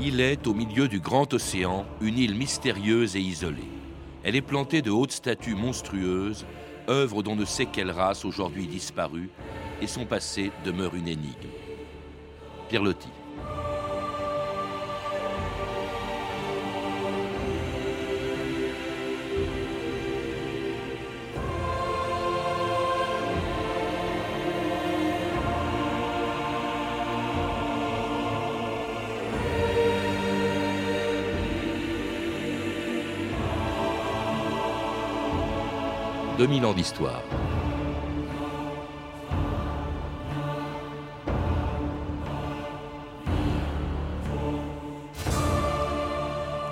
[0.00, 3.68] Il est au milieu du grand océan, une île mystérieuse et isolée.
[4.22, 6.46] Elle est plantée de hautes statues monstrueuses,
[6.88, 9.28] œuvres d'on ne sait quelle race aujourd'hui disparue,
[9.82, 11.48] et son passé demeure une énigme.
[12.68, 12.84] Pierre.
[36.38, 37.20] 2000 ans d'histoire.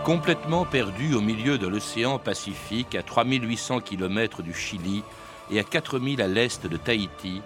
[0.04, 5.02] Complètement perdu au milieu de l'océan Pacifique, à 3800 km du Chili
[5.50, 7.42] et à 4000 à l'est de Tahiti,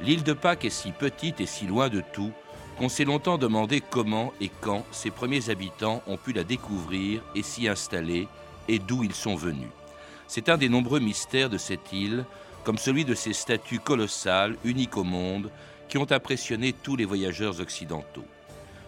[0.00, 2.32] l'île de Pâques est si petite et si loin de tout
[2.78, 7.42] qu'on s'est longtemps demandé comment et quand ses premiers habitants ont pu la découvrir et
[7.42, 8.26] s'y installer
[8.68, 9.68] et d'où ils sont venus.
[10.28, 12.26] C'est un des nombreux mystères de cette île,
[12.62, 15.50] comme celui de ces statues colossales, uniques au monde,
[15.88, 18.26] qui ont impressionné tous les voyageurs occidentaux.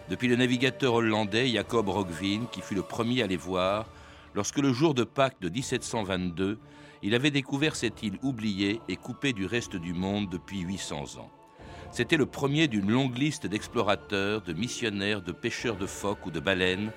[0.07, 3.87] Depuis le navigateur hollandais Jacob Roggeveen, qui fut le premier à les voir,
[4.35, 6.59] lorsque le jour de Pâques de 1722,
[7.01, 11.31] il avait découvert cette île oubliée et coupée du reste du monde depuis 800 ans.
[11.91, 16.39] C'était le premier d'une longue liste d'explorateurs, de missionnaires, de pêcheurs de phoques ou de
[16.39, 16.91] baleines,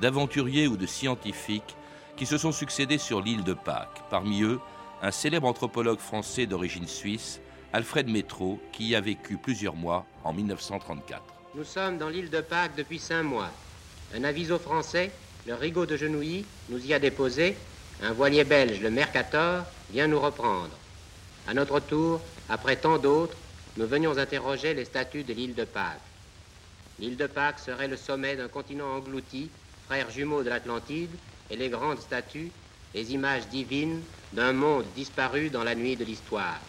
[0.00, 1.76] d'aventuriers ou de scientifiques
[2.16, 4.02] qui se sont succédés sur l'île de Pâques.
[4.10, 4.60] Parmi eux,
[5.02, 7.40] un célèbre anthropologue français d'origine suisse,
[7.72, 11.22] Alfred Métro, qui y a vécu plusieurs mois en 1934.
[11.54, 13.50] Nous sommes dans l'île de Pâques depuis cinq mois.
[14.14, 15.10] Un aviso français,
[15.46, 17.56] le Rigaud de Genouilly, nous y a déposé.
[18.02, 20.70] Un voilier belge, le Mercator, vient nous reprendre.
[21.46, 23.36] À notre tour, après tant d'autres,
[23.76, 26.00] nous venions interroger les statuts de l'île de Pâques.
[26.98, 29.50] L'île de Pâques serait le sommet d'un continent englouti,
[29.86, 31.10] frère jumeau de l'Atlantide,
[31.50, 32.50] et les grandes statues,
[32.94, 34.00] les images divines
[34.32, 36.60] d'un monde disparu dans la nuit de l'histoire.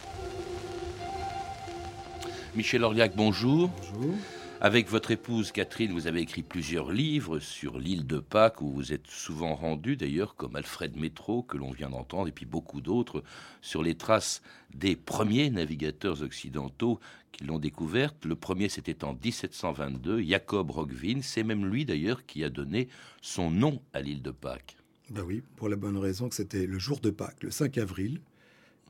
[2.55, 3.69] Michel Orliac, bonjour.
[3.69, 4.15] Bonjour.
[4.63, 8.93] Avec votre épouse Catherine, vous avez écrit plusieurs livres sur l'île de Pâques, où vous
[8.93, 13.23] êtes souvent rendu d'ailleurs, comme Alfred Métro, que l'on vient d'entendre, et puis beaucoup d'autres,
[13.63, 16.99] sur les traces des premiers navigateurs occidentaux
[17.31, 18.23] qui l'ont découverte.
[18.23, 21.23] Le premier, c'était en 1722, Jacob Roggeveen.
[21.23, 22.87] C'est même lui d'ailleurs qui a donné
[23.23, 24.77] son nom à l'île de Pâques.
[25.09, 28.21] Ben oui, pour la bonne raison que c'était le jour de Pâques, le 5 avril,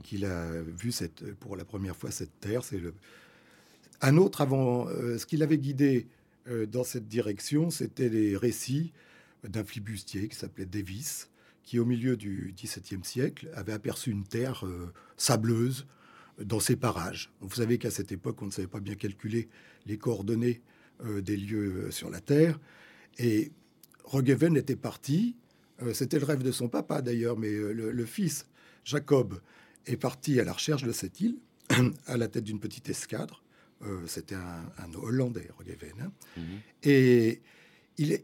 [0.04, 2.66] qu'il a vu cette, pour la première fois cette terre.
[2.66, 2.94] C'est le,
[4.01, 6.07] un autre avant, euh, ce qui l'avait guidé
[6.47, 8.91] euh, dans cette direction, c'était les récits
[9.44, 11.29] d'un flibustier qui s'appelait Davis,
[11.63, 15.85] qui au milieu du XVIIe siècle avait aperçu une terre euh, sableuse
[16.44, 17.31] dans ces parages.
[17.41, 19.47] Vous savez qu'à cette époque, on ne savait pas bien calculer
[19.85, 20.62] les coordonnées
[21.03, 22.59] des lieux sur la terre.
[23.18, 23.51] Et
[24.06, 25.35] Rogeven était parti.
[25.94, 28.47] C'était le rêve de son papa d'ailleurs, mais le, fils,
[28.85, 29.41] Jacob,
[29.88, 31.38] est parti à la recherche de cette île,
[32.07, 33.44] à la tête d'une petite escadre.
[33.86, 36.12] Euh, c'était un, Hollandais, Rogeven.
[36.38, 36.44] Mhm.
[36.84, 37.42] Et
[37.97, 38.19] il,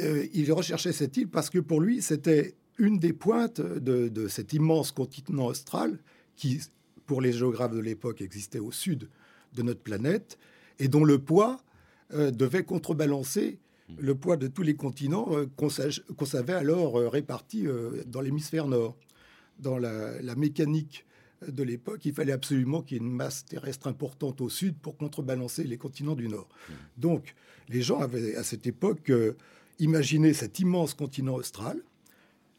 [0.00, 4.52] euh, il recherchait cette île parce que pour lui, c'était une des pointes de, cet
[4.52, 5.98] immense continent austral
[6.36, 6.60] qui,
[7.06, 9.08] pour les géographes de l'époque, existait au sud
[9.54, 10.38] de notre planète
[10.78, 11.58] et dont le poids
[12.12, 13.96] euh, devait contrebalancer mhm.
[13.98, 15.70] le poids de tous les continents qu'on
[16.26, 17.66] savait alors répartis
[18.06, 18.96] dans l'hémisphère nord.
[19.58, 21.06] Dans la, la mécanique
[21.48, 24.96] de l'époque, il fallait absolument qu'il y ait une masse terrestre importante au sud pour
[24.96, 26.48] contrebalancer les continents du nord.
[26.96, 27.34] Donc,
[27.68, 29.36] les gens avaient à cette époque euh,
[29.78, 31.80] imaginé cet immense continent austral,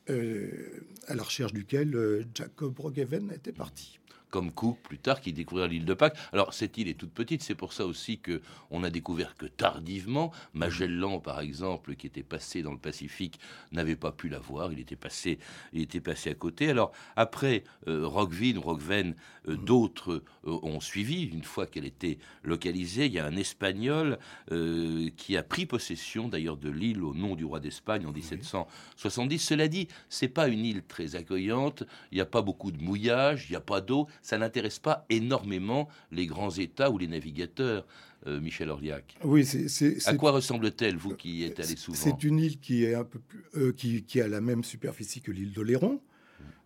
[0.09, 3.99] euh, à la recherche duquel euh, Jacob Roggeveen était parti
[4.33, 6.17] comme Cook plus tard qui découvrirent l'île de Pâques.
[6.31, 9.45] Alors cette île est toute petite, c'est pour ça aussi que on a découvert que
[9.45, 13.39] tardivement Magellan par exemple qui était passé dans le Pacifique
[13.71, 15.37] n'avait pas pu la voir, il était passé
[15.71, 16.67] il était passé à côté.
[16.67, 19.13] Alors après euh, Roggeveen, Roggeveen
[19.47, 24.17] euh, d'autres euh, ont suivi une fois qu'elle était localisée, il y a un espagnol
[24.51, 29.39] euh, qui a pris possession d'ailleurs de l'île au nom du roi d'Espagne en 1770.
[29.39, 33.45] Cela dit, c'est pas une île très accueillante, il n'y a pas beaucoup de mouillage,
[33.49, 37.85] il n'y a pas d'eau, ça n'intéresse pas énormément les grands États ou les navigateurs.
[38.25, 39.17] Euh, Michel Orliac.
[39.25, 40.07] Oui, c'est.
[40.07, 41.97] À quoi ressemble-t-elle, vous qui êtes allé souvent?
[41.97, 45.29] C'est une île qui est un peu plus, euh, qui, a la même superficie que
[45.29, 45.99] l'île d'Oléron.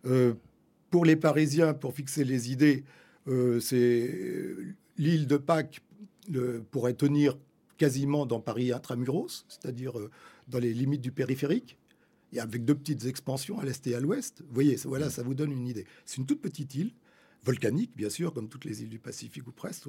[0.06, 0.34] Euh,
[0.90, 2.84] pour les Parisiens, pour fixer les idées,
[3.60, 4.56] c'est
[4.96, 5.80] l'île de Pâques
[6.70, 7.36] pourrait tenir
[7.76, 9.94] quasiment dans Paris intramuros, c'est-à-dire
[10.46, 11.76] dans les limites du périphérique,
[12.32, 14.42] et avec deux petites expansions à l'est et à l'ouest.
[14.46, 15.86] Vous voyez, voilà, ça vous donne une idée.
[16.06, 16.92] C'est une toute petite île
[17.48, 19.84] volcanique, bien sûr, comme toutes les îles du Pacifique ou presque.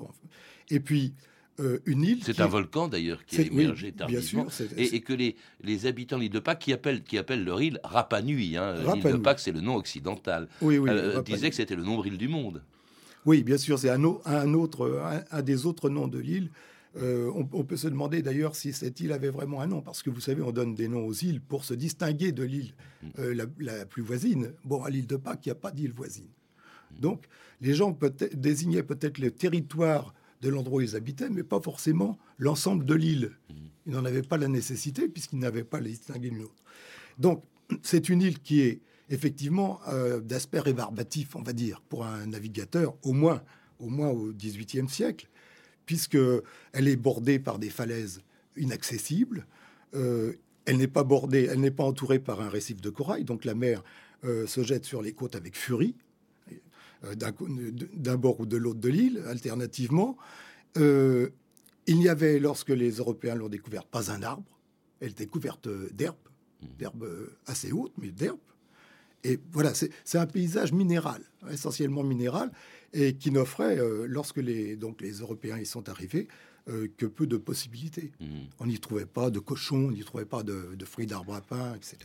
[0.70, 1.14] Et puis,
[1.60, 2.20] euh, une île.
[2.24, 4.44] C'est un volcan d'ailleurs qui a émergé tardivement.
[4.44, 7.18] Bien sûr, et, et, que les, les habitants de l'île de Pâques, qui appellent, qui
[7.18, 10.90] appellent leur île Rapa Nui, hein, l'île de Pâques c'est le nom occidental, oui, oui,
[10.90, 12.64] euh, disaient que c'était le nombril du monde.
[13.26, 16.50] Oui, bien sûr, c'est un, un, autre, un, des autres noms de l'île.
[16.96, 20.02] Euh, on, on, peut se demander d'ailleurs si cette île avait vraiment un nom, parce
[20.02, 22.74] que vous savez, on donne des noms aux îles pour se distinguer de l'île
[23.04, 23.32] mm.
[23.32, 24.54] la, la, plus voisine.
[24.64, 26.30] Bon, à l'île de Pâques, il n'y a pas d'île voisine.
[26.98, 27.26] Donc,
[27.62, 32.18] les gens peut désignaient peut-être le territoire de l'endroit où ils habitaient, mais pas forcément
[32.38, 33.32] l'ensemble de l'île.
[33.50, 33.54] Mmh.
[33.88, 36.64] Ils n'en avaient pas la nécessité puisqu'ils n'avaient pas les distinguer l'une l'autre.
[37.18, 37.44] Donc,
[37.84, 42.96] c'est une île qui est effectivement euh, d'aspect rébarbatif, on va dire, pour un navigateur,
[43.04, 43.42] au moins,
[43.80, 45.28] au moins au XVIIIe siècle,
[45.86, 46.18] puisque
[46.74, 48.22] elle est bordée par des falaises
[48.56, 49.46] inaccessibles.
[49.96, 50.34] Euh,
[50.66, 53.56] elle n'est pas bordée, elle n'est pas entourée par un récif de corail, donc la
[53.56, 53.84] mer
[54.24, 55.96] euh, se jette sur les côtes avec furie.
[57.06, 60.18] Euh, d'un bord ou de l'autre de l'île, alternativement.
[60.78, 61.30] Euh,
[61.88, 64.60] il n'y avait, lorsque les Européens l'ont découvert, pas un arbre.
[65.00, 66.18] Elle était couverte d'herbes,
[66.62, 66.66] mmh.
[66.78, 68.38] d'herbes assez hautes, mais d'herbes.
[69.24, 72.52] Et voilà, c'est un paysage minéral, essentiellement minéral,
[72.94, 76.28] et qui n'offrait, euh, lorsque les, donc les Européens y sont arrivés,
[76.98, 78.12] que peu de possibilités.
[78.20, 78.26] Mmh.
[78.60, 81.42] On n'y trouvait pas de cochons, on n'y trouvait pas de, de fruits d'arbres à
[81.42, 81.98] pain, etc.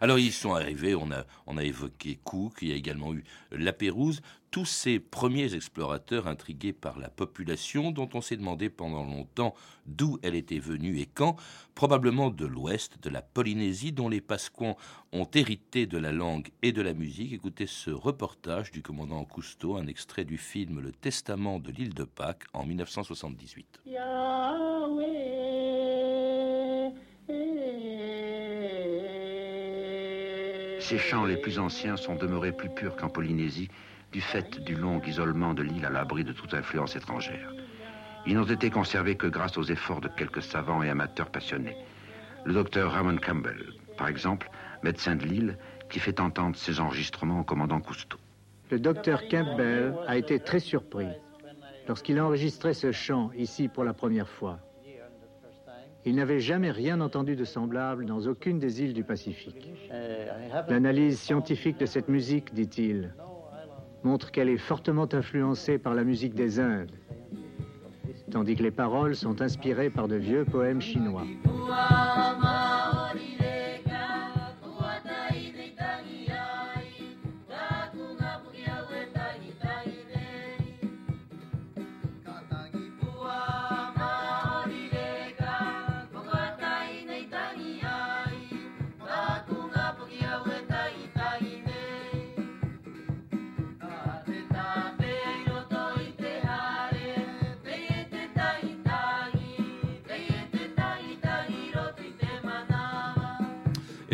[0.00, 3.72] Alors ils sont arrivés, on a, on évoqué Cook, il y a également eu La
[3.72, 4.20] Pérouse,
[4.52, 9.54] tous ces premiers explorateurs intrigués par la population dont on s'est demandé pendant longtemps
[9.86, 11.36] d'où elle était venue et quand,
[11.74, 14.76] probablement de l'ouest, de la Polynésie, dont les Pasquans
[15.12, 17.32] ont hérité de la langue et de la musique.
[17.32, 22.04] Écoutez ce reportage du commandant Cousteau, un extrait du film Le Testament de l'île de
[22.04, 23.80] Pâques en 1978.
[30.92, 33.70] Ces chants les plus anciens sont demeurés plus purs qu'en Polynésie,
[34.12, 37.50] du fait du long isolement de l'île à l'abri de toute influence étrangère.
[38.26, 41.78] Ils n'ont été conservés que grâce aux efforts de quelques savants et amateurs passionnés.
[42.44, 44.50] Le docteur Ramon Campbell, par exemple,
[44.82, 45.56] médecin de l'île,
[45.88, 48.18] qui fait entendre ses enregistrements au commandant Cousteau.
[48.70, 51.08] Le docteur Campbell a été très surpris
[51.88, 54.58] lorsqu'il a enregistré ce chant ici pour la première fois.
[56.04, 59.70] Il n'avait jamais rien entendu de semblable dans aucune des îles du Pacifique.
[60.68, 63.14] L'analyse scientifique de cette musique, dit-il,
[64.02, 66.90] montre qu'elle est fortement influencée par la musique des Indes,
[68.32, 71.24] tandis que les paroles sont inspirées par de vieux poèmes chinois.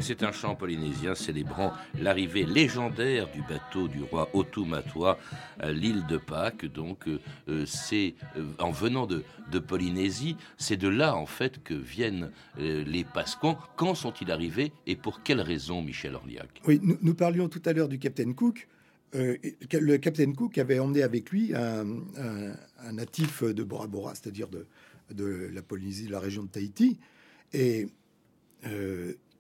[0.03, 5.19] C'est un chant polynésien célébrant l'arrivée légendaire du bateau du roi Otumatua
[5.59, 6.67] à l'île de Pâques.
[6.67, 7.19] Donc, euh,
[7.49, 9.25] euh, c'est euh, en venant de,
[9.67, 13.57] Polynésie, c'est de là en fait que viennent les Pascons.
[13.77, 16.49] Quand sont-ils arrivés et pour quelles raisons, Michel Orliac?
[16.67, 18.69] Oui, nous, parlions tout à l'heure du capitaine Cook.
[19.13, 21.85] le capitaine Cook avait emmené avec lui un,
[22.93, 27.01] natif de Bora Bora, c'est-à-dire de, la Polynésie, de la région de Tahiti.
[27.53, 27.89] Et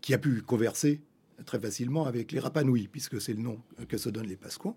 [0.00, 1.00] qui a pu converser
[1.46, 4.76] très facilement avec les Rapanouis, puisque c'est le nom que se donnent les Pasquans.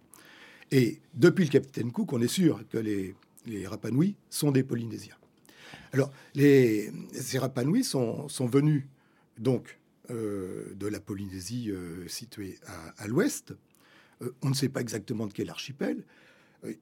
[0.72, 5.16] Et depuis le capitaine Cook, on est sûr que les, les Rapanouis sont des Polynésiens.
[5.94, 8.86] Alors, les, ces Rapanouis sont, sont venus
[9.38, 12.58] donc euh, de la Polynésie euh, située
[12.98, 13.54] à, l'ouest.
[14.22, 16.04] Euh, on ne sait pas exactement de quel archipel.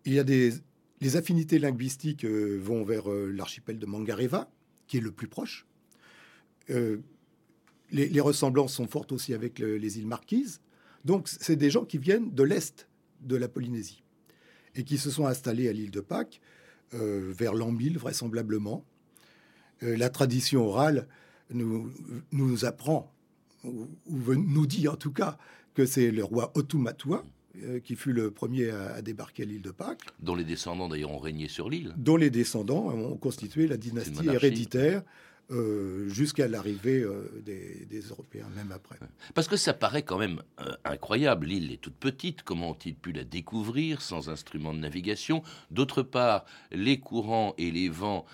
[0.06, 0.54] il y a des
[1.02, 4.52] les affinités linguistiques vont vers l'archipel de Mangareva,
[4.86, 5.66] qui est le plus proche
[7.92, 10.62] les, ressemblances sont fortes aussi avec les îles Marquises.
[11.06, 12.88] Donc, c'est des gens qui viennent de l'est
[13.22, 14.04] de la Polynésie
[14.76, 16.42] et qui se sont installés à l'île de Pâques
[16.94, 18.86] euh, vers l'an 1000, vraisemblablement.
[19.84, 21.08] Euh, la tradition orale
[21.52, 21.92] nous,
[22.32, 23.14] nous apprend,
[23.64, 25.38] ou, nous dit en tout cas,
[25.74, 27.24] que c'est le roi Otumatua
[27.64, 30.02] euh, qui fut le premier à, débarquer à l'île de Pâques.
[30.20, 31.94] Dont les descendants d'ailleurs ont régné sur l'île.
[31.98, 35.04] Dont les descendants ont constitué la dynastie héréditaire
[35.52, 38.98] euh, jusqu'à l'arrivée euh, des, Européens, même après.
[39.34, 41.48] Parce que ça paraît quand même euh, incroyable.
[41.48, 42.44] L'île est toute petite.
[42.44, 45.42] Comment ont-ils pu la découvrir sans instrument de navigation?
[45.72, 48.26] D'autre part, les courants et les vents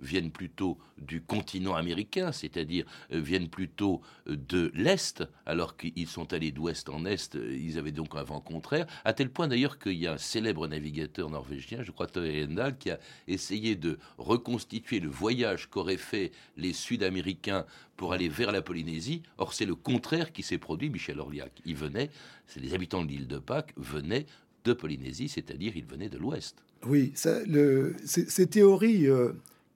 [0.00, 6.88] viennent plutôt du continent américain, c'est-à-dire viennent plutôt de l'Est, alors qu'ils sont allés d'ouest
[6.88, 7.34] en Est.
[7.34, 8.86] Ils avaient donc un vent contraire.
[9.04, 12.90] À tel point d'ailleurs qu'il y a un célèbre navigateur norvégien, je crois Torendal, qui
[12.90, 17.64] a essayé de reconstituer le voyage fait les Sud-Américains
[17.96, 19.22] pour aller vers la Polynésie.
[19.38, 21.52] Or, c'est le contraire qui s'est produit, Michel Orliac.
[21.64, 22.10] Ils venaient,
[22.46, 24.26] c'est les habitants de l'île de Pâques venaient
[24.64, 26.56] de Polynésie, c'est-à-dire ils venaient de l'Ouest.
[26.86, 29.32] Oui, ça, le, ces, théories euh,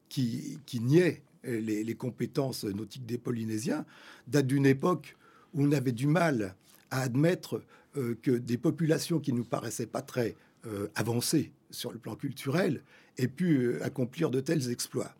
[0.09, 3.85] qui, qui, niaient les, compétences nautiques des Polynésiens
[4.28, 5.16] datent d'une époque
[5.54, 6.54] où on avait du mal
[6.90, 7.62] à admettre
[7.97, 12.83] euh, que des populations qui nous paraissaient pas très euh, avancées sur le plan culturel
[13.19, 15.14] aient pu accomplir de tels exploits.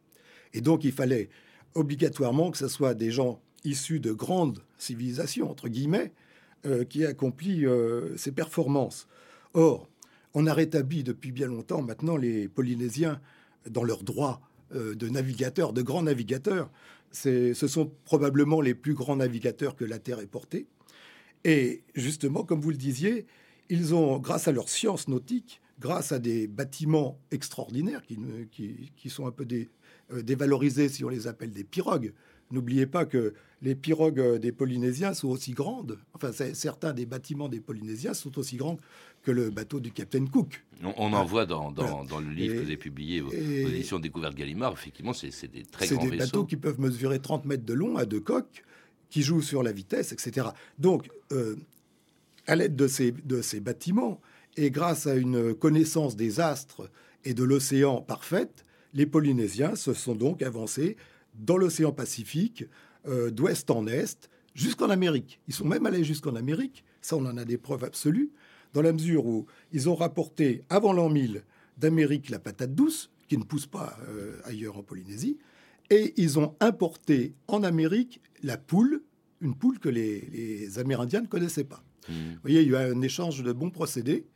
[0.54, 1.28] Et donc, il fallait
[1.75, 6.12] obligatoirement que ce soit des gens issus de grandes civilisations, entre guillemets,
[6.66, 9.06] euh, qui accomplissent euh, ces performances.
[9.54, 9.88] Or,
[10.35, 13.21] on a rétabli depuis bien longtemps maintenant les Polynésiens
[13.68, 14.40] dans leur droit
[14.75, 16.71] euh, de navigateurs, de grands navigateurs.
[17.12, 20.66] Ce sont probablement les plus grands navigateurs que la Terre ait portés.
[21.44, 23.26] Et justement, comme vous le disiez,
[23.68, 28.18] ils ont, grâce à leur science nautique, grâce à des bâtiments extraordinaires qui,
[28.97, 29.68] qui, sont un peu des,
[30.21, 32.12] dévalorisées si on les appelle des pirogues.
[32.52, 37.49] N'oubliez pas que les pirogues euh, des Polynésiens sont aussi grandes, enfin certains des bâtiments
[37.49, 38.76] des Polynésiens sont aussi grands
[39.23, 40.62] que le bateau du Captain Cook.
[40.83, 44.73] On, en voit dans, dans, le livre que vous avez publié aux, éditions Découverte Gallimard,
[44.73, 46.11] effectivement, c'est des très grands vaisseaux.
[46.11, 48.64] Des bateaux qui peuvent mesurer 30 mètres de long à deux coques,
[49.09, 50.49] qui jouent sur la vitesse, etc.
[50.78, 51.54] Donc, euh,
[52.49, 54.21] à l'aide de ces, de ces bâtiments,
[54.57, 56.90] et grâce à une connaissance des astres
[57.25, 58.64] et de l'océan parfaite,
[58.95, 60.97] les Polynésiens se sont donc avancés
[61.35, 62.65] dans l'océan Pacifique,
[63.07, 65.41] euh, d'ouest en est, jusqu'en Amérique.
[65.49, 68.31] Ils sont même allés jusqu'en Amérique, ça on en a des preuves absolues,
[68.75, 71.43] dans la mesure où ils ont rapporté avant l'an 1000
[71.79, 75.39] d'Amérique la patate douce, qui ne pousse pas euh, ailleurs en Polynésie,
[75.91, 79.03] et ils ont importé en Amérique la poule,
[79.41, 81.83] une poule que les, Amérindiens ne connaissaient pas.
[82.09, 82.13] Mmh.
[82.13, 84.27] Vous voyez, il y a eu un échange de bons procédés.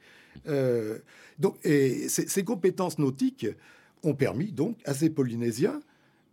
[0.48, 0.98] Euh,
[1.38, 3.46] donc, et ces compétences nautiques
[4.06, 5.80] ont permis donc à ces Polynésiens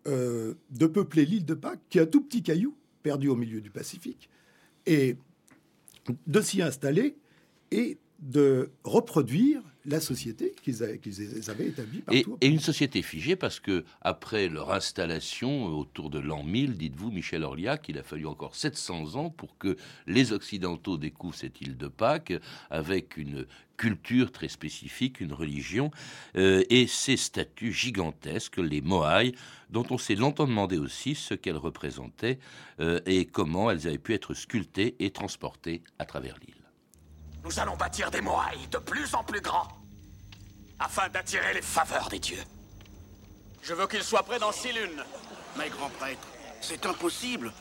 [0.08, 3.62] euh, de peupler l'île de Pâques, qui est un tout petit caillou perdu au milieu
[3.62, 4.30] du Pacifique,
[4.86, 5.18] et
[6.28, 7.16] de s'y installer
[7.72, 12.38] et de reproduire la société qu'ils avaient établie partout.
[12.40, 17.44] Et, une société figée parce que après leur installation autour de l'an 1000, dites-vous, Michel
[17.44, 19.76] Orliac, il a fallu encore 700 ans pour que
[20.08, 22.34] les Occidentaux découvrent cette île de Pâques
[22.70, 25.92] avec une culture très spécifique, une religion,
[26.38, 29.34] euh, et ces statues gigantesques, les Moai,
[29.70, 32.40] dont on s'est longtemps demandé aussi ce qu'elles représentaient
[32.80, 36.63] euh, et comment elles avaient pu être sculptées et transportées à travers l'île.
[37.44, 39.68] Nous allons bâtir des Moai de plus en plus grands,
[40.80, 42.44] afin d'attirer les faveurs des dieux.
[43.62, 45.04] Je veux qu'ils soient prêts dans six lunes.
[45.58, 46.26] Mais grand prêtre,
[46.62, 47.52] c'est impossible.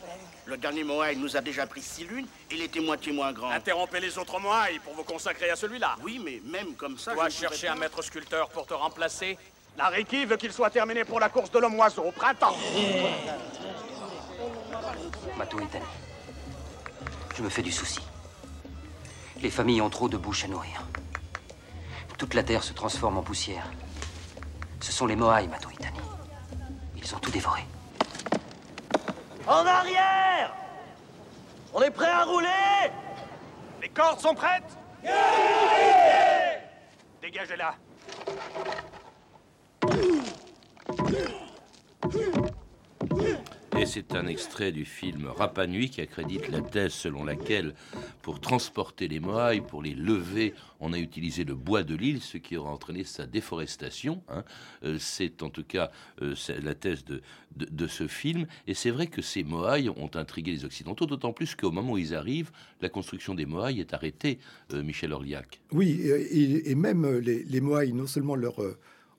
[0.47, 3.51] Le dernier Moai nous a déjà pris six lunes et il était moitié moins grand.
[3.51, 5.97] Interrompez les autres Moai pour vous consacrer à celui-là.
[6.03, 7.13] Oui, mais même comme ça.
[7.13, 9.37] Tu dois chercher un maître sculpteur pour te remplacer.
[9.77, 12.57] La Riki veut qu'il soit terminé pour la course de l'homme oiseau au printemps.
[15.37, 15.83] Matouiten,
[17.37, 18.01] je me fais du souci.
[19.43, 20.87] Les familles ont trop de bouches à nourrir.
[22.17, 23.69] Toute la terre se transforme en poussière.
[24.81, 25.99] Ce sont les Moai, Matoitani.
[26.97, 27.63] Ils ont tout dévoré.
[29.49, 30.55] En arrière
[31.75, 32.47] On est prêt à rouler
[33.81, 34.79] Les cordes sont prêtes
[37.21, 37.75] Dégagez-la
[43.85, 47.75] C'est un extrait du film Rapanui qui accrédite la thèse selon laquelle,
[48.23, 52.39] pour transporter les moailles, pour les lever, on a utilisé le bois de l'île, ce
[52.39, 54.23] qui aura entraîné sa déforestation.
[54.29, 54.45] Hein.
[54.85, 55.91] Euh, c'est en tout cas
[56.23, 57.23] euh, la thèse de,
[57.57, 58.47] de, ce film.
[58.67, 61.99] Et c'est vrai que ces moailles ont intrigué les Occidentaux, d'autant plus qu'au moment où
[61.99, 64.39] ils arrivent, la construction des moailles est arrêtée,
[64.73, 65.61] euh, Michel Orliac.
[65.73, 68.61] Oui, et, même les, les non seulement leur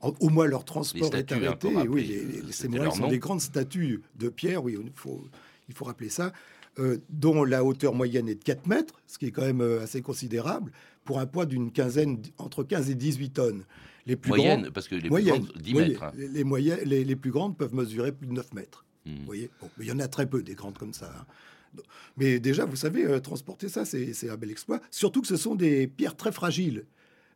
[0.03, 1.69] au moins leur transport est arrêté.
[1.88, 5.24] oui, ces moines sont des grandes statues de pierre, oui, il faut,
[5.69, 6.33] il faut rappeler ça,
[6.79, 9.83] euh, dont la hauteur moyenne est de 4 mètres, ce qui est quand même euh,
[9.83, 10.72] assez considérable,
[11.05, 13.63] pour un poids d'une quinzaine, entre 15 et 18 tonnes.
[14.05, 16.03] Les plus grandes, parce que les plus grandes, 10 mètres.
[16.03, 16.12] Hein.
[16.15, 18.86] Les, moyennes, les, plus grandes peuvent mesurer plus de 9 mètres.
[19.05, 19.17] Hmm.
[19.19, 19.50] Vous voyez?
[19.77, 21.13] Mais il y en a très peu des grandes comme ça.
[21.15, 21.25] Hein.
[22.17, 24.81] Mais déjà, vous savez, euh, transporter ça, c'est un bel exploit.
[24.91, 26.86] Surtout que ce sont des pierres très fragiles.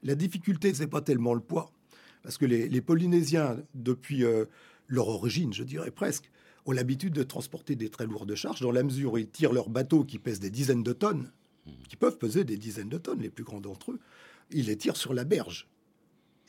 [0.03, 1.71] La difficulté, c'est pas tellement le poids,
[2.27, 4.43] parce que les, Polynésiens, depuis euh,
[4.89, 6.29] leur origine, je dirais presque,
[6.65, 9.69] ont l'habitude de transporter des très lourdes charges, dans la mesure où ils tirent leurs
[9.69, 11.31] bateaux qui pèsent des dizaines de tonnes,
[11.87, 13.99] qui peuvent peser des dizaines de tonnes, les plus grands d'entre eux,
[14.51, 15.69] ils les tirent sur la berge.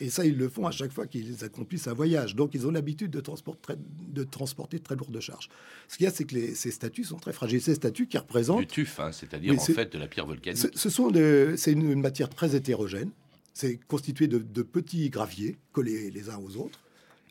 [0.00, 2.34] Et ça, ils le font à chaque fois qu'ils accomplissent un voyage.
[2.34, 5.48] Donc, ils ont l'habitude de, transporter, de transporter très lourdes charges.
[5.86, 7.60] Ce qu'il y a, c'est que ces statues sont très fragiles.
[7.60, 8.58] Ces statues qui représentent...
[8.58, 10.58] Du tuf, hein, c'est-à-dire en fait de la pierre volcanique.
[10.74, 11.12] Ce, sont
[11.56, 13.12] c'est une, matière très hétérogène.
[13.58, 16.78] C'est constitué de, petits graviers collés les uns aux autres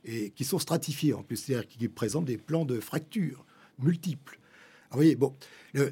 [0.03, 3.45] et qui sont stratifiés en plus, c'est-à-dire qui présentent des plans de fractures
[3.79, 4.37] multiples.
[4.91, 5.33] vous voyez, bon,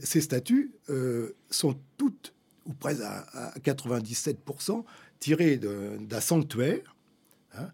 [0.02, 2.34] ces statues euh, sont toutes,
[2.66, 3.20] ou presque à,
[3.54, 4.84] à 97%,
[5.20, 6.98] tiré d'un sanctuaire
[7.54, 7.70] hein,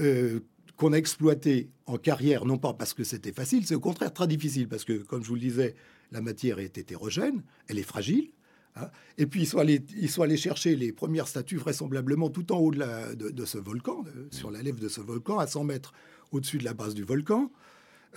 [0.00, 0.40] euh,
[0.76, 4.26] qu'on a exploité en carrière, non pas parce que c'était facile, c'est au contraire très
[4.26, 5.76] difficile, parce que, comme je vous le disais,
[6.10, 8.32] la matière est hétérogène, elle est fragile.
[8.76, 8.90] Hein.
[9.18, 12.58] et puis ils sont, allés, ils sont allés chercher les premières statues vraisemblablement tout en
[12.58, 15.92] haut de, la, de, ce volcan, sur la lèvre de ce volcan, à 100 mètres
[16.32, 17.50] au-dessus de la base du volcan.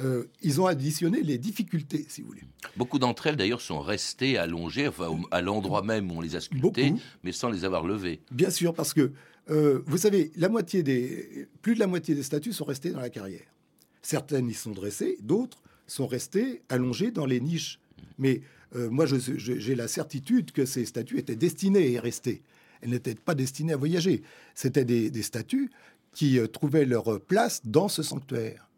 [0.01, 2.43] Euh, ils ont additionné les difficultés, si vous voulez.
[2.77, 6.41] Beaucoup d'entre elles, d'ailleurs, sont restées allongées, enfin, à l'endroit même où on les a
[6.41, 8.21] sculptées, mais sans les avoir levées.
[8.31, 9.11] Bien sûr, parce que,
[9.49, 13.01] euh, vous savez, la moitié des, plus de la moitié des statues sont restées dans
[13.01, 13.45] la carrière.
[14.01, 17.79] Certaines y sont dressées, d'autres sont restées allongées dans les niches.
[18.17, 18.41] Mais
[18.75, 22.41] euh, moi, j'ai la certitude que ces statues étaient destinées à y rester.
[22.81, 24.21] Elles n'étaient pas destinées à voyager.
[24.55, 25.69] C'était des, des statues
[26.13, 28.69] qui trouvaient leur place dans ce sanctuaire.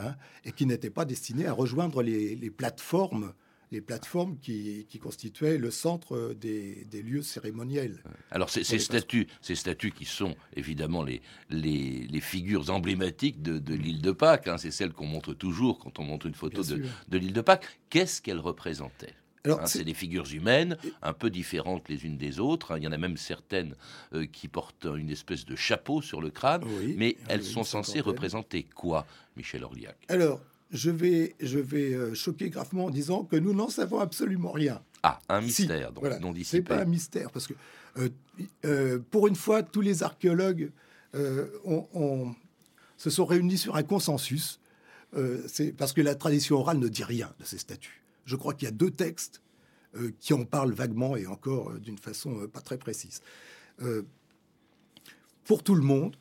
[0.00, 0.14] Hein,
[0.44, 3.32] et qui n'était pas destiné à rejoindre les, plateformes
[3.72, 8.02] les plateformes qui, constituaient le centre des, lieux cérémoniels.
[8.30, 14.12] Alors ces, statues, ces statues qui sont évidemment les, les, figures emblématiques de, l'île de
[14.12, 17.32] Pâques, hein, c'est celles qu'on montre toujours quand on montre une photo de, de l'île
[17.32, 19.14] de Pâques, qu'est-ce qu'elles représentaient?
[19.46, 22.72] Hein, c'est des figures humaines, un peu différentes les unes des autres.
[22.72, 22.78] Hein.
[22.78, 23.74] Il y en a même certaines
[24.14, 26.64] euh, qui portent une espèce de chapeau sur le crâne.
[26.96, 29.96] mais elles sont censées représenter quoi, Michel Orliac?
[30.08, 30.40] Alors,
[30.70, 34.82] je vais, je vais euh, choquer gravement en disant que nous n'en savons absolument rien.
[35.02, 36.56] Ah, un mystère, donc non dissipé.
[36.56, 37.54] C'est pas un mystère, parce que
[38.64, 40.70] euh, pour une fois, tous les archéologues
[41.14, 44.60] se sont réunis sur un consensus.
[45.46, 48.66] c'est parce que la tradition orale ne dit rien de ces statues je crois qu'il
[48.66, 49.42] y a deux textes
[49.96, 53.22] euh, qui en parlent vaguement et encore euh, d'une façon euh, pas très précise.
[55.44, 56.16] pour tout le monde,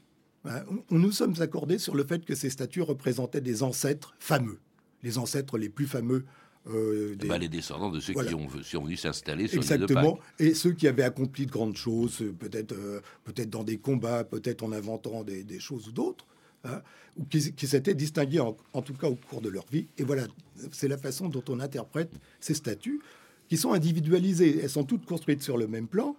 [0.45, 4.59] hein, on, nous sommes accordés sur le fait que ces statues représentaient des ancêtres fameux,
[5.03, 6.25] les ancêtres les plus fameux
[6.65, 7.15] des...
[7.23, 8.47] Eh ben, les descendants de ceux qui, ont,
[8.83, 10.19] venu s'installer sur Exactement.
[10.37, 12.75] Et ceux qui avaient accompli de grandes choses, peut-être
[13.23, 16.25] peut-être dans des combats, peut-être en inventant des, des choses ou d'autres.
[16.63, 16.81] Hein,
[17.17, 19.87] ou qui, s'étaient distingués en, tout cas au cours de leur vie.
[19.97, 20.27] Et voilà,
[20.71, 23.01] c'est la façon dont on interprète ces statues,
[23.49, 24.59] qui sont individualisées.
[24.61, 26.15] Elles sont toutes construites sur le même plan,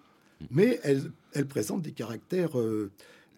[0.51, 2.91] mais elles, elles présentent des caractères euh,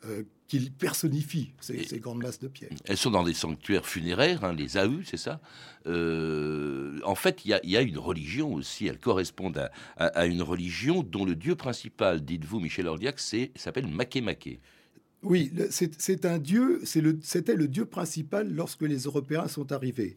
[0.07, 2.71] euh, qui personnifient ces, grandes masses de pierre.
[2.87, 5.41] Elles sont dans des sanctuaires funéraires, hein, les AU, c'est ça
[5.87, 11.25] euh, En fait, il y, a une religion aussi, elles correspondent à, une religion dont
[11.25, 14.59] le dieu principal, dites-vous, Michel Orliac, s'appelle Makemake.
[15.23, 20.17] Oui, c'est un dieu, c'était le, dieu principal lorsque les Européens sont arrivés.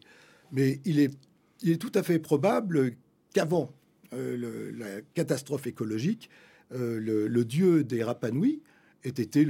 [0.50, 2.92] Mais il est, tout à fait probable
[3.34, 3.70] qu'avant
[4.14, 6.30] euh, la catastrophe écologique,
[6.72, 8.62] euh, le, dieu des Rapanouis
[9.02, 9.46] ait été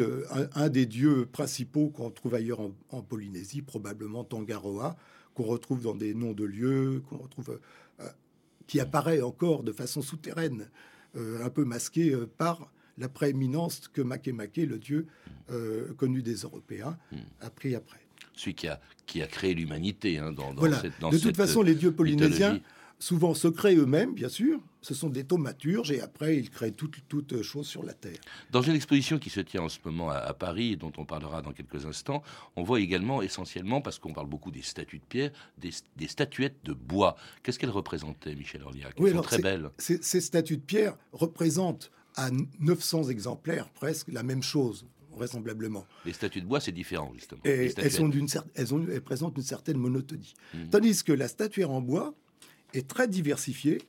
[0.54, 4.96] un, des dieux principaux qu'on trouve ailleurs en, Polynésie, probablement Tangaroa,
[5.34, 7.60] qu'on retrouve dans des noms de lieux, qu'on retrouve,
[8.00, 8.08] euh,
[8.66, 10.68] qui apparaît encore de façon souterraine,
[11.16, 15.06] un peu masqué par la prééminence que Makemake, le dieu
[15.50, 17.16] euh, connu des Européens, hmm.
[17.40, 18.00] a pris après.
[18.34, 20.80] Celui qui a, qui a créé l'humanité hein, dans, voilà.
[20.80, 22.60] cette, De toute façon, les dieux polynésiens,
[22.98, 24.60] souvent se créent eux-mêmes, bien sûr.
[24.80, 28.18] Ce sont des thaumaturges et après, ils créent toutes toute choses sur la Terre.
[28.50, 31.42] Dans une exposition qui se tient en ce moment à, Paris et dont on parlera
[31.42, 32.22] dans quelques instants,
[32.56, 36.72] on voit également, essentiellement, parce qu'on parle beaucoup des statues de pierre, des, statuettes de
[36.72, 37.16] bois.
[37.42, 39.70] Qu'est-ce qu'elles représentaient, Michel Orliac Elles sont très belles.
[39.78, 45.86] Ces statues de pierre représentent à 900 exemplaires presque la même chose vraisemblablement.
[46.04, 47.40] Les statues de bois, c'est différent, justement.
[47.44, 50.34] Et elles, sont d'une elles, ont, elles, présentent une certaine monotonie.
[50.54, 50.70] Mhm.
[50.70, 52.14] Tandis que la statuaire en bois
[52.72, 53.82] est très diversifiée.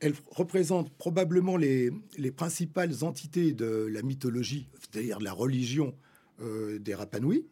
[0.00, 5.94] Elle représente probablement les, les principales entités de la mythologie, c'est-à-dire la religion
[6.40, 7.46] euh, des Rapanouis.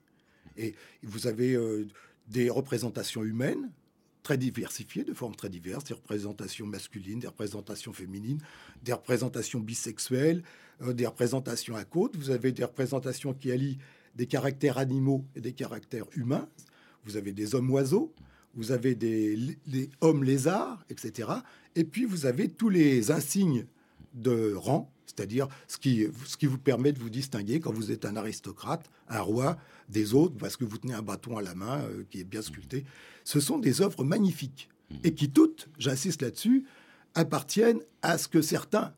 [0.56, 1.86] Et vous avez euh,
[2.26, 3.70] des représentations humaines,
[4.22, 8.38] très diversifiées, de formes très diverses, des représentations masculines, des représentations féminines,
[8.82, 10.42] des représentations bisexuelles,
[10.82, 12.16] euh, des représentations à côte.
[12.16, 13.78] Vous avez des représentations qui allient
[14.14, 16.48] des caractères animaux et des caractères humains.
[17.04, 18.12] Vous avez des hommes-oiseaux,
[18.54, 19.58] vous avez des,
[20.00, 21.28] hommes lézards, etc.
[21.76, 23.66] Et puis vous avez tous les insignes
[24.14, 28.04] de rang, c'est-à-dire ce qui, ce qui vous permet de vous distinguer quand vous êtes
[28.04, 29.56] un aristocrate, un roi
[29.88, 32.42] des autres, parce que vous tenez un bâton à la main euh, qui est bien
[32.42, 32.84] sculpté.
[33.24, 34.68] Ce sont des œuvres magnifiques
[35.04, 36.64] et qui toutes, j'insiste là-dessus,
[37.14, 38.92] appartiennent à ce que certains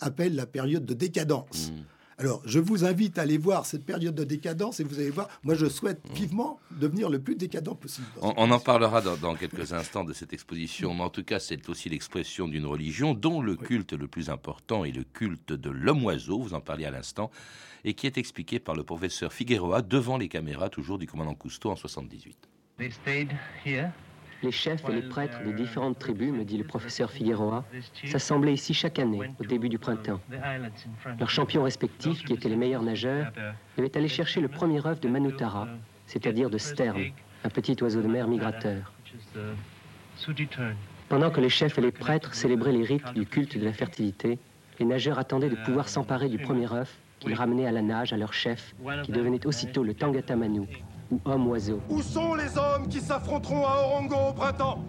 [0.00, 1.72] appellent la période de décadence.
[2.18, 5.28] Alors, je vous invite à aller voir cette période de décadence et vous allez voir,
[5.42, 8.06] moi je souhaite vivement devenir le plus décadent possible.
[8.22, 11.38] On, on en parlera dans, dans quelques instants de cette exposition, mais en tout cas,
[11.38, 15.68] c'est aussi l'expression d'une religion dont le culte le plus important est le culte de
[15.68, 17.30] l'homme-oiseau, vous en parliez à l'instant,
[17.84, 21.70] et qui est expliqué par le professeur Figueroa devant les caméras, toujours du commandant Cousteau
[21.70, 22.48] en 78.
[22.78, 23.30] They stayed
[23.64, 23.92] here.
[24.42, 27.64] Les chefs et les prêtres des différentes tribus, me dit le professeur Figueroa,
[28.04, 30.20] s'assemblaient ici chaque année, au début du printemps.
[31.18, 33.32] Leurs champions respectifs, qui étaient les meilleurs nageurs,
[33.76, 35.68] devaient aller chercher le premier œuf de Manutara,
[36.06, 37.02] c'est-à-dire de sterne,
[37.44, 38.92] un petit oiseau de mer migrateur.
[41.08, 44.38] Pendant que les chefs et les prêtres célébraient les rites du culte de la fertilité,
[44.78, 48.16] les nageurs attendaient de pouvoir s'emparer du premier œuf qu'ils ramenaient à la nage à
[48.16, 50.36] leur chef, qui devenait aussitôt le Tangata
[51.10, 54.84] Où sont les hommes qui s'affronteront à Orongo au printemps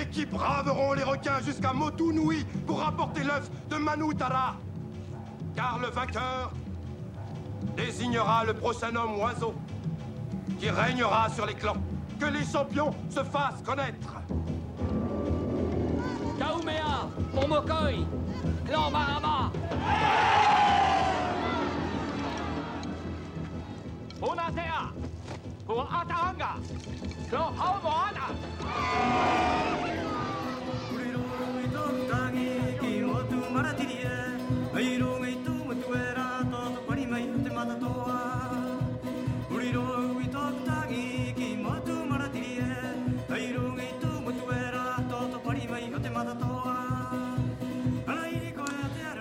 [0.00, 4.54] et qui braveront les requins jusqu'à Motunui pour rapporter l'œuf de Manutara?
[5.56, 6.52] Car le vainqueur
[7.76, 9.54] désignera le prochain homme oiseau
[10.60, 11.76] qui régnera sur les clans.
[12.20, 14.14] Que les champions se fassent connaître.
[16.38, 18.06] Kaumea, Momokoi,
[18.64, 19.50] Clan Marama.
[25.68, 26.56] 我阿达安噶，
[27.30, 28.30] 可好无安啊？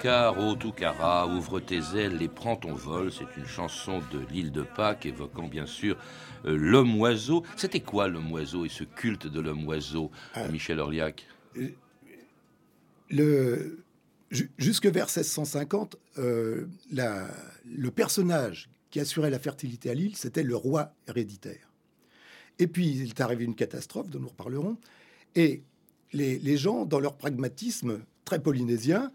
[0.05, 3.11] Car, ô Toukara, ouvre tes ailes et prends ton vol.
[3.11, 5.97] C'est une chanson de l'île de Pâques évoquant bien sûr
[6.45, 7.41] euh, l'homme-oiseau.
[7.57, 10.47] C'était quoi l'homme-oiseau et ce culte de l'homme-oiseau, Ah.
[10.49, 11.25] Michel Orliac?
[13.09, 13.83] Le,
[14.29, 17.27] ju- jusque vers 1650, euh, la-
[17.65, 21.71] le personnage qui assurait la fertilité à l'île, c'était le roi héréditaire.
[22.59, 24.77] Et puis, il est arrivé une catastrophe dont nous reparlerons.
[25.33, 25.63] Et
[26.13, 29.11] les, les gens, dans leur pragmatisme très polynésien,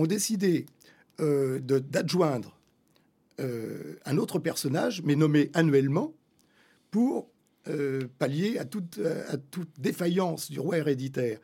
[0.00, 0.66] ont décidé
[1.20, 2.56] euh, d'adjoindre
[3.40, 6.14] euh, un autre personnage, mais nommé annuellement,
[6.90, 7.30] pour
[7.68, 8.98] euh, pallier à toute,
[9.78, 11.38] défaillance du roi héréditaire.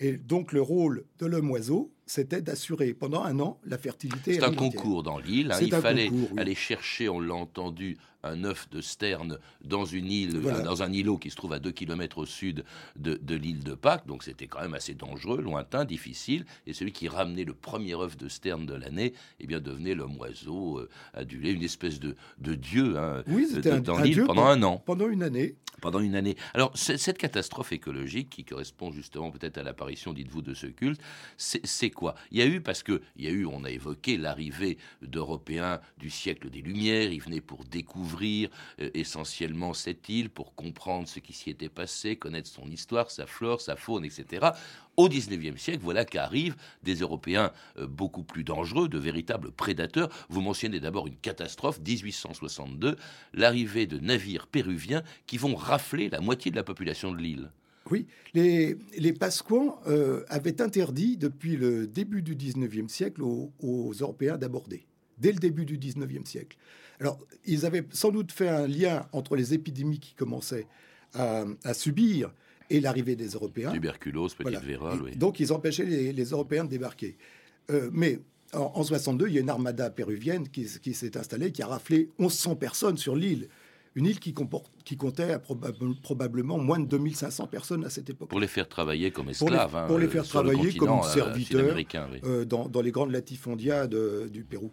[0.00, 4.34] Et donc le rôle de l'homme-oiseau, c'était d'assurer pendant un an la fertilité.
[4.34, 5.52] C'est un concours dans l'île.
[5.52, 5.58] hein.
[5.60, 6.40] Il fallait concours, oui.
[6.40, 10.60] aller chercher, on l'a entendu, un œuf de sterne dans une île, Voilà.
[10.60, 12.64] dans un îlot qui se trouve à 2 km au sud
[12.96, 14.06] de, de l'île de Pâques.
[14.06, 16.44] Donc c'était quand même assez dangereux, lointain, difficile.
[16.68, 20.78] Et celui qui ramenait le premier œuf de sterne de l'année, eh bien devenait l'homme-oiseau
[20.78, 24.44] euh, adulé, une espèce de, de dieu hein, Oui, c'était de- un, dans l'île pendant
[24.46, 24.82] pen- un an.
[24.86, 25.56] Pendant une année.
[25.80, 26.36] Pendant une année.
[26.54, 31.00] Alors, cette catastrophe écologique qui correspond justement peut-être à l'apparition, dites-vous, de ce culte,
[31.36, 31.90] c'est
[32.30, 35.80] Il y a eu, parce que il y a eu, on a évoqué l'arrivée d'Européens
[35.98, 38.50] du siècle des Lumières, ils venaient pour découvrir
[38.80, 43.26] euh, essentiellement cette île, pour comprendre ce qui s'y était passé, connaître son histoire, sa
[43.26, 44.50] flore, sa faune, etc.
[44.96, 50.08] Au XIXe siècle, voilà qu'arrivent des Européens euh, beaucoup plus dangereux, de véritables prédateurs.
[50.28, 52.96] Vous mentionnez d'abord une catastrophe, 1862,
[53.32, 57.50] l'arrivée de navires péruviens qui vont rafler la moitié de la population de l'île.
[57.90, 63.92] Oui, les, les Pasquans euh, avaient interdit depuis le début du 19e siècle aux, aux
[63.92, 64.86] Européens d'aborder,
[65.18, 66.56] dès le début du 19e siècle.
[67.00, 70.66] Alors, ils avaient sans doute fait un lien entre les épidémies qui commençaient
[71.14, 72.32] à, à subir
[72.70, 73.72] et l'arrivée des Européens.
[73.72, 74.60] Tuberculose, petite Voilà.
[74.60, 75.16] vérole, Et oui.
[75.16, 77.16] Donc, ils empêchaient les, les Européens de débarquer.
[77.70, 78.20] Euh, mais
[78.54, 82.10] en, en 62, il y a une armada péruvienne qui s'est installée, qui a raflé
[82.18, 83.48] 1100 personnes sur l'île.
[83.94, 88.30] Une île qui, comporte, qui comptait probable- probablement moins de 2500 personnes à cette époque.
[88.30, 89.76] Pour les faire travailler comme Pour les- esclaves.
[89.76, 92.20] hein, pour les euh, faire sur le travailler comme continent, euh, serviteurs oui.
[92.24, 94.70] euh, dans, dans les grandes latifondias de- du Pérou.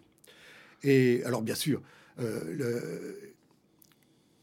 [0.82, 1.82] Et alors, bien sûr,
[2.18, 3.32] euh, le-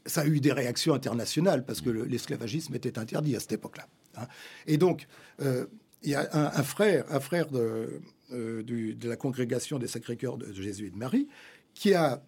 [0.06, 3.88] ça a eu des réactions internationales parce que le- l'esclavagisme était interdit à cette époque-là.
[4.16, 4.26] hein.
[4.66, 5.06] Et donc,
[5.42, 5.66] euh,
[6.04, 8.00] il y a un, un frère, un frère de,
[8.32, 11.26] euh, du- de la congrégation des Sacré-Cœurs de Jésus et de Marie
[11.74, 12.22] qui a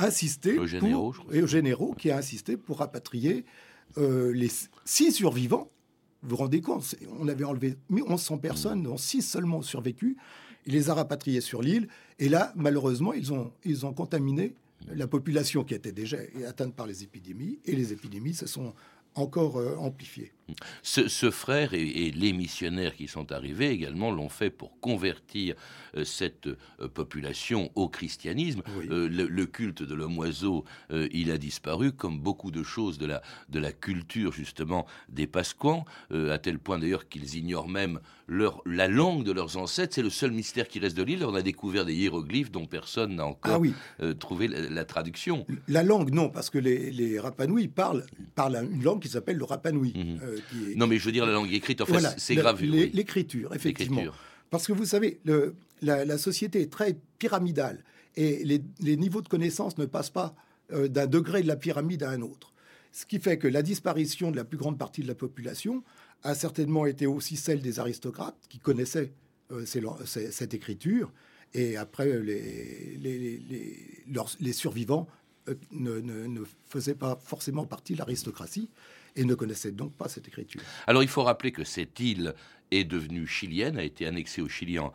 [0.00, 1.34] insisté pour, crois.
[1.34, 3.44] et Eugène Hérault, qui a insisté pour rapatrier
[3.98, 4.50] euh, les
[4.84, 5.70] six survivants.
[6.22, 10.16] Vous vous rendez compte, on avait enlevé 1100 personnes, dont six seulement ont survécu.
[10.66, 11.88] Il les a rapatriés sur l'île.
[12.18, 14.54] Et là, malheureusement, ils ont, ils ont contaminé
[14.88, 17.58] la population qui était déjà atteinte par les épidémies.
[17.64, 18.74] Et les épidémies se sont
[19.14, 20.32] encore euh, amplifiées.
[20.82, 25.54] Ce, frère et, les missionnaires qui sont arrivés également l'ont fait pour convertir
[25.96, 28.62] euh, cette euh, population au christianisme.
[28.90, 33.22] Euh, le, culte de l'homme oiseau, il a disparu, comme beaucoup de choses de la,
[33.48, 38.86] de la culture justement des Pasquans, à tel point d'ailleurs qu'ils ignorent même leur, la
[38.86, 39.94] langue de leurs ancêtres.
[39.94, 41.24] C'est le seul mystère qui reste de l'île.
[41.24, 43.62] On a découvert des hiéroglyphes dont personne n'a encore
[43.98, 45.46] ah trouvé la, traduction.
[45.66, 49.44] La langue, non, parce que les, les Rapanouis parlent, parlent une langue qui s'appelle le
[50.76, 52.62] Non, mais je veux dire la langue écrite, en fait, c'est grave.
[52.62, 54.02] L'écriture, effectivement.
[54.50, 57.84] Parce que vous savez, le, la, société est très pyramidale
[58.16, 60.34] et les, niveaux de connaissance ne passent pas
[60.72, 62.52] euh, d'un degré de la pyramide à un autre.
[62.92, 65.84] Ce qui fait que la disparition de la plus grande partie de la population
[66.24, 69.12] a certainement été aussi celle des aristocrates qui connaissaient
[69.52, 71.12] euh, cette écriture.
[71.54, 73.40] Et après, les,
[74.40, 75.06] les, survivants
[75.48, 78.68] euh, ne, ne, faisaient pas forcément partie de l'aristocratie
[79.16, 80.60] et ne connaissaient donc pas cette écriture.
[80.86, 82.34] Alors il faut rappeler que cette île
[82.70, 84.92] est devenue chilienne, a été annexée au Chili en,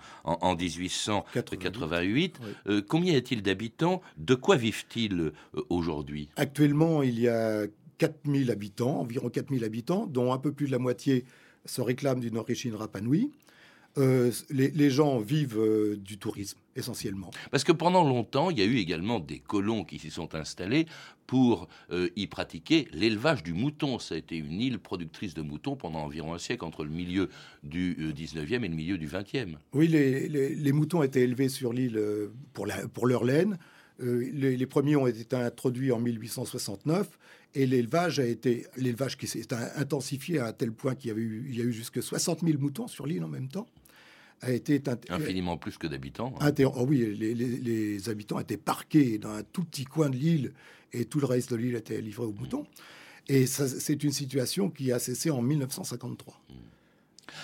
[0.55, 2.39] 1888.
[2.67, 4.01] Euh, combien y a-t-il d'habitants?
[4.17, 5.33] De quoi vivent-ils euh,
[5.69, 6.29] aujourd'hui?
[6.37, 7.65] Actuellement, il y a
[7.97, 11.25] 4000 habitants, environ 4000 habitants, dont un peu plus de la moitié
[11.65, 13.31] se réclament d'une origine rapanouie.
[13.97, 17.31] Euh, les, gens vivent euh, du tourisme essentiellement.
[17.49, 20.85] Parce que pendant longtemps, il y a eu également des colons qui s'y sont installés
[21.27, 23.97] pour euh, y pratiquer l'élevage du mouton.
[23.97, 27.29] Ça a été une île productrice de moutons pendant environ un siècle, entre le milieu
[27.63, 29.55] du 19e et le milieu du 20e.
[29.73, 32.01] Oui, les, moutons étaient élevés sur l'île
[32.53, 33.57] pour, pour, leur laine.
[33.99, 37.17] Les, premiers ont été introduits en 1869
[37.55, 41.57] et l'élevage a été l'élevage qui s'est intensifié à tel point qu'il y, eu, il
[41.57, 43.67] y a eu jusque 60 000 moutons sur l'île en même temps
[44.41, 46.33] a été infiniment plus que d'habitants.
[46.39, 46.51] Hein.
[46.75, 50.53] Oh oui, les, habitants étaient parqués dans un tout petit coin de l'île
[50.93, 52.65] et tout le reste de l'île était livré aux moutons.
[53.27, 56.41] Et c'est une situation qui a cessé en 1953.
[56.49, 56.53] Hmm.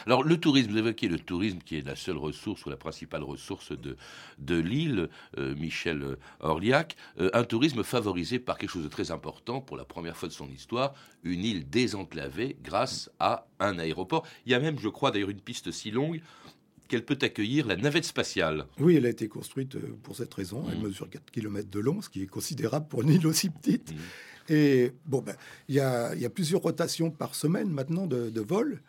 [0.05, 3.23] Alors le tourisme, vous évoquez le tourisme qui est la seule ressource ou la principale
[3.23, 3.97] ressource de,
[4.39, 9.61] de l'île, euh, Michel Orliac, euh, un tourisme favorisé par quelque chose de très important
[9.61, 14.25] pour la première fois de son histoire, une île désenclavée grâce à un aéroport.
[14.45, 16.21] Il y a même, je crois d'ailleurs, une piste si longue
[16.91, 18.65] qu'elle peut accueillir la navette spatiale.
[18.77, 20.65] Oui, elle a été construite euh, pour cette raison.
[20.69, 20.83] Elle mm.
[20.83, 23.93] mesure 4 km de long, ce qui est considérable pour une île aussi petite.
[23.93, 23.97] Mm.
[24.49, 25.35] Et bon, ben,
[25.69, 28.81] il y, a, y, a, plusieurs rotations par semaine maintenant de, de vol.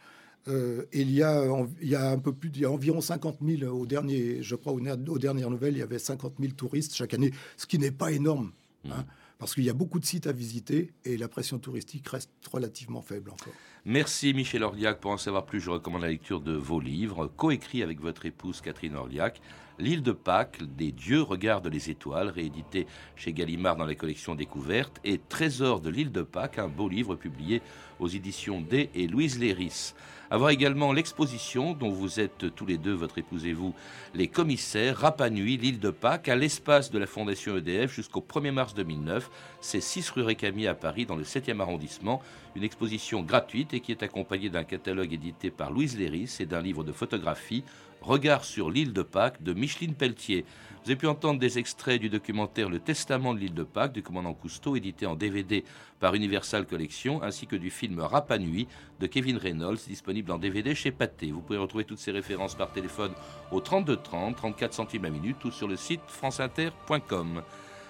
[0.48, 1.46] Euh, et il y, a,
[1.80, 4.56] il y a un peu plus, il y a environ 50 000 au dernier, je
[4.56, 7.92] crois, aux, dernières nouvelles, il y avait 50 000 touristes chaque année, ce qui n'est
[7.92, 8.50] pas énorme.
[8.90, 8.98] Hein.
[8.98, 9.04] Mm
[9.42, 13.02] parce qu'il y a beaucoup de sites à visiter et la pression touristique reste relativement
[13.02, 13.52] faible encore.
[13.84, 15.00] Merci Michel Orliac.
[15.00, 18.60] Pour en savoir plus, je recommande la lecture de vos livres, coécrits avec votre épouse
[18.60, 19.40] Catherine Orliac.
[19.80, 25.00] L'île de Pâques, des dieux regardent les étoiles, réédité chez Gallimard dans la collection Découverte,
[25.02, 27.60] et Trésor de l'île de Pâques, un beau livre publié
[27.98, 29.94] aux éditions D et Louise Léris.
[30.32, 33.74] Avoir également l'exposition dont vous êtes tous les deux, votre épouse et vous,
[34.14, 38.72] les commissaires, Rapanui, l'île de Pâques, à l'espace de la Fondation EDF jusqu'au 1er mars
[38.72, 39.30] 2009.
[39.60, 42.22] C'est 6 rue Récamier à Paris, dans le 7e arrondissement.
[42.56, 46.62] Une exposition gratuite et qui est accompagnée d'un catalogue édité par Louise Léris et d'un
[46.62, 47.62] livre de photographie
[48.02, 50.44] Regard sur l'île de Pâques de Micheline Pelletier.
[50.82, 54.02] Vous avez pu entendre des extraits du documentaire Le Testament de l'île de Pâques du
[54.02, 55.62] commandant Cousteau, édité en DVD
[56.00, 58.66] par Universal Collection, ainsi que du film Rapa Nui
[58.98, 61.30] de Kevin Reynolds, disponible en DVD chez Pathé.
[61.30, 63.12] Vous pouvez retrouver toutes ces références par téléphone
[63.52, 67.42] au 32 30, 34 centimes la minute ou sur le site franceinter.com.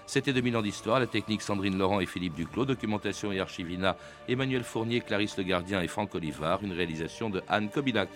[0.05, 3.96] C'était 2000 ans d'histoire, la technique Sandrine Laurent et Philippe Duclos, documentation et archivina
[4.29, 8.11] Emmanuel Fournier, Clarisse Le Gardien et Franck Olivard, une réalisation de Anne Kobilac.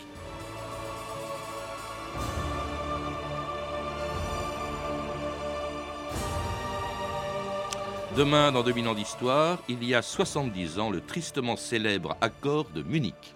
[8.16, 12.82] Demain, dans 2000 ans d'histoire, il y a 70 ans, le tristement célèbre accord de
[12.82, 13.35] Munich.